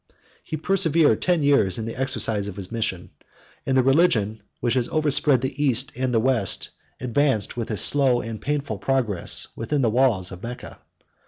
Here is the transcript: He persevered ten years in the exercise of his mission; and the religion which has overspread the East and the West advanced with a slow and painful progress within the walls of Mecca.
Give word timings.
He 0.43 0.57
persevered 0.57 1.21
ten 1.21 1.43
years 1.43 1.77
in 1.77 1.85
the 1.85 1.95
exercise 1.95 2.47
of 2.47 2.55
his 2.55 2.71
mission; 2.71 3.11
and 3.67 3.77
the 3.77 3.83
religion 3.83 4.41
which 4.59 4.73
has 4.73 4.89
overspread 4.89 5.41
the 5.41 5.63
East 5.63 5.91
and 5.95 6.11
the 6.11 6.19
West 6.19 6.71
advanced 6.99 7.55
with 7.55 7.69
a 7.69 7.77
slow 7.77 8.19
and 8.19 8.41
painful 8.41 8.79
progress 8.79 9.47
within 9.55 9.83
the 9.83 9.91
walls 9.91 10.31
of 10.31 10.41
Mecca. 10.41 10.79